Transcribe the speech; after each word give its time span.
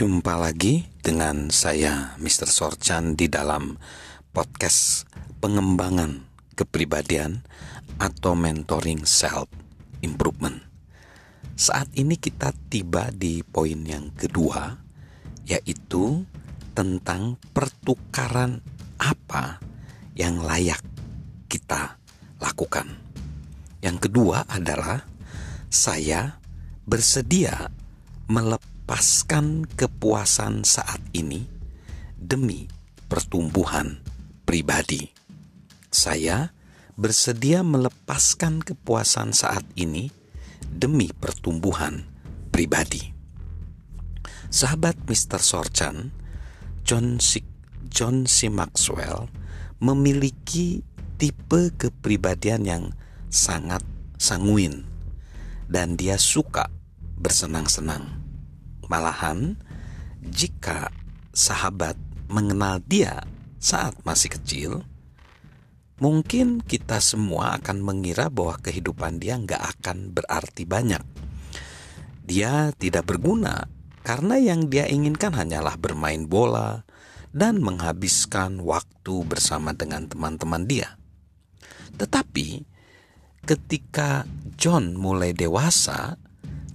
Jumpa 0.00 0.32
lagi 0.32 0.88
dengan 1.04 1.52
saya 1.52 2.16
Mr. 2.16 2.48
Sorchan 2.48 3.20
di 3.20 3.28
dalam 3.28 3.76
podcast 4.32 5.04
pengembangan 5.44 6.24
kepribadian 6.56 7.44
atau 8.00 8.32
mentoring 8.32 9.04
self 9.04 9.52
improvement. 10.00 10.56
Saat 11.52 11.92
ini 12.00 12.16
kita 12.16 12.56
tiba 12.72 13.12
di 13.12 13.44
poin 13.44 13.76
yang 13.84 14.08
kedua 14.16 14.72
yaitu 15.44 16.24
tentang 16.72 17.36
pertukaran 17.52 18.64
apa 18.96 19.60
yang 20.16 20.40
layak 20.40 20.80
kita 21.44 22.00
lakukan. 22.40 22.88
Yang 23.84 24.08
kedua 24.08 24.48
adalah 24.48 25.04
saya 25.68 26.40
bersedia 26.88 27.68
melepaskan 28.90 29.70
kepuasan 29.78 30.66
saat 30.66 30.98
ini 31.14 31.46
demi 32.18 32.66
pertumbuhan 33.06 34.02
pribadi. 34.42 35.06
Saya 35.94 36.50
bersedia 36.98 37.62
melepaskan 37.62 38.58
kepuasan 38.58 39.30
saat 39.30 39.62
ini 39.78 40.10
demi 40.66 41.06
pertumbuhan 41.14 42.02
pribadi. 42.50 43.14
Sahabat 44.50 44.98
Mr. 45.06 45.38
Sorchan, 45.38 46.10
John 46.82 47.22
C. 47.22 47.46
John 47.94 48.26
C. 48.26 48.50
Maxwell 48.50 49.30
memiliki 49.78 50.82
tipe 51.14 51.70
kepribadian 51.78 52.66
yang 52.66 52.84
sangat 53.30 53.86
sanguin 54.18 54.82
dan 55.70 55.94
dia 55.94 56.18
suka 56.18 56.66
bersenang-senang. 57.22 58.19
Malahan, 58.90 59.54
jika 60.18 60.90
sahabat 61.30 61.94
mengenal 62.26 62.82
dia 62.82 63.22
saat 63.62 63.94
masih 64.02 64.34
kecil, 64.34 64.70
mungkin 66.02 66.58
kita 66.58 66.98
semua 66.98 67.54
akan 67.62 67.86
mengira 67.86 68.26
bahwa 68.26 68.58
kehidupan 68.58 69.22
dia 69.22 69.38
nggak 69.38 69.62
akan 69.78 70.10
berarti 70.10 70.66
banyak. 70.66 71.06
Dia 72.26 72.74
tidak 72.74 73.06
berguna 73.06 73.70
karena 74.02 74.42
yang 74.42 74.66
dia 74.66 74.90
inginkan 74.90 75.38
hanyalah 75.38 75.78
bermain 75.78 76.26
bola 76.26 76.82
dan 77.30 77.62
menghabiskan 77.62 78.58
waktu 78.58 79.22
bersama 79.22 79.70
dengan 79.70 80.10
teman-teman 80.10 80.66
dia. 80.66 80.98
Tetapi 81.94 82.66
ketika 83.46 84.26
John 84.58 84.98
mulai 84.98 85.30
dewasa, 85.30 86.18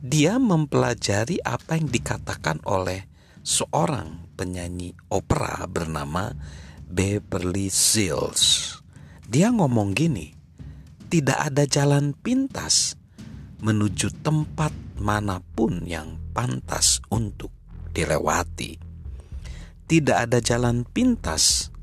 dia 0.06 0.38
mempelajari 0.38 1.42
apa 1.42 1.82
yang 1.82 1.90
dikatakan 1.90 2.62
oleh 2.70 3.10
seorang 3.42 4.30
penyanyi 4.38 4.94
opera 5.10 5.66
bernama 5.66 6.30
Beverly 6.86 7.74
Sills. 7.74 8.78
Dia 9.26 9.50
ngomong 9.50 9.98
gini, 9.98 10.30
tidak 11.10 11.50
ada 11.50 11.66
jalan 11.66 12.14
pintas 12.14 13.02
menuju 13.66 14.14
tempat 14.22 14.70
mana 15.02 15.42
pun 15.42 15.82
yang 15.90 16.22
pantas 16.38 17.02
untuk 17.10 17.50
dilewati. 17.90 18.78
Tidak 19.90 20.18
ada 20.30 20.38
jalan 20.38 20.86
pintas 20.86 21.74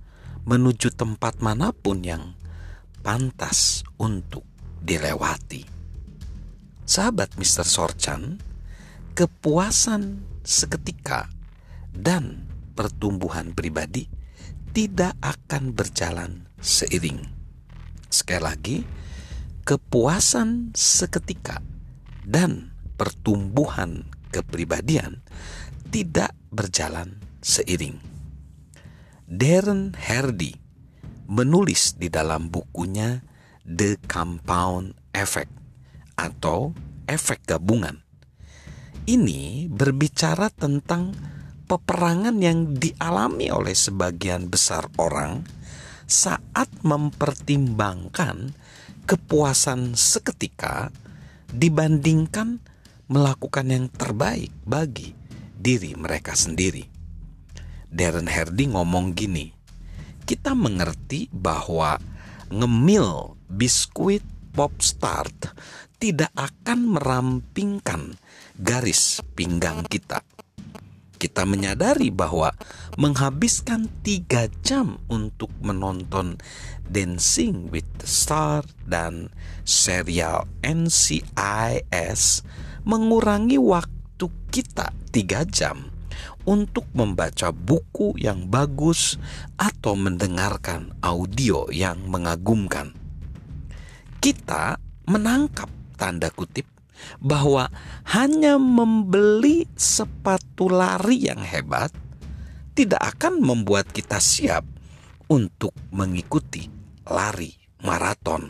menuju 0.46 0.94
tempat 0.94 1.42
mana 1.42 1.74
pun 1.74 2.06
yang 2.06 2.38
pantas 3.02 3.82
untuk 3.98 4.46
dilewati. 4.78 5.71
Sahabat 6.82 7.38
Mr. 7.38 7.62
Sorchan, 7.62 8.42
kepuasan 9.14 10.26
seketika 10.42 11.30
dan 11.94 12.50
pertumbuhan 12.74 13.54
pribadi 13.54 14.10
tidak 14.74 15.14
akan 15.22 15.78
berjalan 15.78 16.50
seiring. 16.58 17.22
Sekali 18.10 18.42
lagi, 18.42 18.76
kepuasan 19.62 20.74
seketika 20.74 21.62
dan 22.26 22.74
pertumbuhan 22.98 24.02
kepribadian 24.34 25.22
tidak 25.94 26.34
berjalan 26.50 27.22
seiring. 27.38 28.02
Darren 29.30 29.94
Hardy 29.94 30.58
menulis 31.30 31.94
di 31.94 32.10
dalam 32.10 32.50
bukunya 32.50 33.22
The 33.62 34.02
Compound 34.10 34.98
Effect 35.14 35.61
atau 36.22 36.70
efek 37.10 37.42
gabungan. 37.50 37.98
Ini 39.02 39.66
berbicara 39.66 40.46
tentang 40.54 41.10
peperangan 41.66 42.38
yang 42.38 42.78
dialami 42.78 43.50
oleh 43.50 43.74
sebagian 43.74 44.46
besar 44.46 44.86
orang 45.02 45.42
saat 46.06 46.70
mempertimbangkan 46.86 48.54
kepuasan 49.02 49.98
seketika 49.98 50.94
dibandingkan 51.50 52.62
melakukan 53.10 53.66
yang 53.66 53.86
terbaik 53.90 54.54
bagi 54.62 55.18
diri 55.58 55.98
mereka 55.98 56.38
sendiri. 56.38 56.86
Darren 57.92 58.30
Hardy 58.30 58.72
ngomong 58.72 59.12
gini, 59.12 59.52
kita 60.24 60.54
mengerti 60.56 61.28
bahwa 61.28 61.98
ngemil 62.48 63.36
biskuit 63.52 64.24
pop 64.52 64.76
start 64.84 65.56
tidak 65.96 66.30
akan 66.36 66.98
merampingkan 66.98 68.20
garis 68.60 69.24
pinggang 69.32 69.82
kita. 69.88 70.20
Kita 71.16 71.46
menyadari 71.46 72.10
bahwa 72.10 72.50
menghabiskan 72.98 73.86
tiga 74.02 74.50
jam 74.66 74.98
untuk 75.06 75.54
menonton 75.62 76.34
Dancing 76.90 77.70
with 77.70 77.86
the 78.02 78.10
Star 78.10 78.66
dan 78.84 79.30
serial 79.62 80.50
NCIS 80.66 82.42
mengurangi 82.82 83.56
waktu 83.56 84.26
kita 84.50 84.90
tiga 85.14 85.46
jam 85.46 85.94
untuk 86.42 86.90
membaca 86.90 87.54
buku 87.54 88.18
yang 88.18 88.50
bagus 88.50 89.14
atau 89.54 89.94
mendengarkan 89.94 90.90
audio 91.06 91.70
yang 91.70 92.02
mengagumkan. 92.10 93.01
Kita 94.22 94.78
menangkap 95.10 95.66
tanda 95.98 96.30
kutip 96.30 96.62
bahwa 97.18 97.66
hanya 98.06 98.54
membeli 98.54 99.66
sepatu 99.74 100.70
lari 100.70 101.26
yang 101.26 101.42
hebat 101.42 101.90
tidak 102.78 103.02
akan 103.18 103.42
membuat 103.42 103.90
kita 103.90 104.22
siap 104.22 104.62
untuk 105.26 105.74
mengikuti 105.90 106.70
lari 107.10 107.50
maraton. 107.82 108.46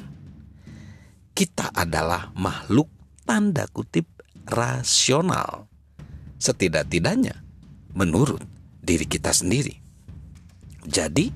Kita 1.33 1.73
adalah 1.73 2.37
makhluk 2.37 2.93
tanda 3.25 3.65
kutip 3.73 4.05
rasional. 4.45 5.73
Setidak-tidaknya 6.37 7.41
menurut 7.97 8.45
diri 8.85 9.09
kita 9.09 9.33
sendiri. 9.33 9.81
Jadi, 10.85 11.33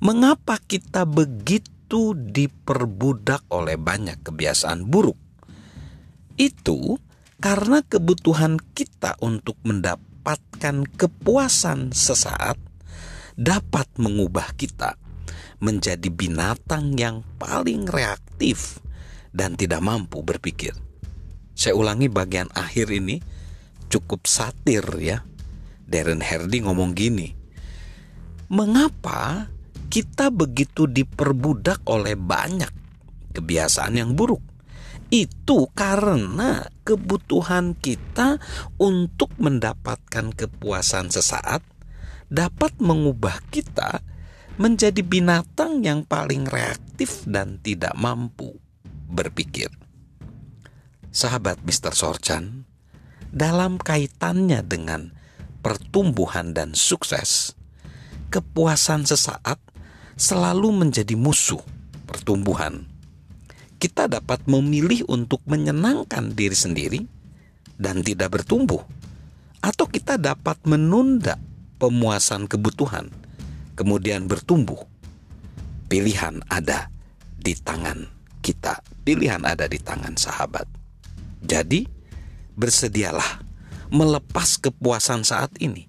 mengapa 0.00 0.56
kita 0.64 1.04
begitu 1.04 1.75
diperbudak 2.14 3.46
oleh 3.50 3.78
banyak 3.78 4.22
kebiasaan 4.26 4.86
buruk? 4.86 5.26
itu 6.36 7.00
karena 7.40 7.84
kebutuhan 7.84 8.60
kita 8.76 9.16
untuk 9.20 9.56
mendapatkan 9.64 10.84
kepuasan 10.96 11.92
sesaat 11.92 12.60
dapat 13.36 13.88
mengubah 14.00 14.56
kita 14.56 14.96
menjadi 15.60 16.08
binatang 16.12 16.96
yang 16.96 17.24
paling 17.40 17.88
reaktif 17.88 18.80
dan 19.32 19.56
tidak 19.56 19.84
mampu 19.84 20.20
berpikir. 20.24 20.72
Saya 21.56 21.76
ulangi 21.76 22.12
bagian 22.12 22.52
akhir 22.52 22.92
ini 22.92 23.20
cukup 23.88 24.28
satir 24.28 24.84
ya. 25.00 25.24
Darren 25.86 26.20
Hardy 26.20 26.60
ngomong 26.64 26.92
gini. 26.92 27.32
Mengapa 28.52 29.48
kita 29.96 30.28
begitu 30.28 30.84
diperbudak 30.84 31.80
oleh 31.88 32.12
banyak 32.12 32.68
kebiasaan 33.32 33.96
yang 33.96 34.12
buruk? 34.12 34.44
itu 35.10 35.70
karena 35.74 36.66
kebutuhan 36.82 37.78
kita 37.78 38.42
untuk 38.78 39.30
mendapatkan 39.38 40.34
kepuasan 40.34 41.14
sesaat 41.14 41.62
dapat 42.26 42.74
mengubah 42.82 43.38
kita 43.54 44.02
menjadi 44.58 45.06
binatang 45.06 45.84
yang 45.86 46.02
paling 46.02 46.48
reaktif 46.48 47.22
dan 47.28 47.62
tidak 47.62 47.94
mampu 47.94 48.58
berpikir. 49.06 49.70
Sahabat 51.14 51.62
Mr. 51.62 51.94
Sorchan, 51.94 52.66
dalam 53.30 53.78
kaitannya 53.78 54.66
dengan 54.66 55.14
pertumbuhan 55.62 56.50
dan 56.50 56.74
sukses, 56.74 57.54
kepuasan 58.34 59.06
sesaat 59.06 59.65
selalu 60.16 60.72
menjadi 60.72 61.14
musuh 61.14 61.60
pertumbuhan 62.08 62.88
kita 63.76 64.08
dapat 64.08 64.40
memilih 64.48 65.04
untuk 65.06 65.44
menyenangkan 65.44 66.32
diri 66.32 66.56
sendiri 66.56 67.00
dan 67.76 68.00
tidak 68.00 68.40
bertumbuh, 68.40 68.80
atau 69.60 69.84
kita 69.84 70.16
dapat 70.16 70.56
menunda 70.64 71.36
pemuasan 71.76 72.48
kebutuhan, 72.48 73.12
kemudian 73.76 74.24
bertumbuh. 74.24 74.80
Pilihan 75.86 76.42
ada 76.50 76.90
di 77.36 77.54
tangan 77.54 78.10
kita, 78.42 78.80
pilihan 79.06 79.44
ada 79.44 79.68
di 79.70 79.78
tangan 79.78 80.16
sahabat. 80.18 80.66
Jadi, 81.46 81.86
bersedialah 82.56 83.44
melepas 83.92 84.58
kepuasan 84.58 85.22
saat 85.22 85.52
ini 85.62 85.86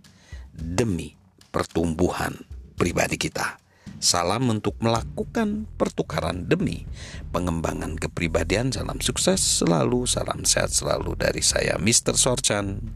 demi 0.54 1.18
pertumbuhan 1.50 2.36
pribadi 2.78 3.18
kita. 3.18 3.67
Salam 3.98 4.46
untuk 4.54 4.78
melakukan 4.78 5.66
pertukaran 5.74 6.46
demi 6.46 6.86
pengembangan 7.34 7.98
kepribadian. 7.98 8.70
Salam 8.70 9.02
sukses 9.02 9.42
selalu, 9.42 10.06
salam 10.06 10.46
sehat 10.46 10.70
selalu 10.70 11.18
dari 11.18 11.42
saya, 11.42 11.82
Mr. 11.82 12.14
Sorchan. 12.14 12.94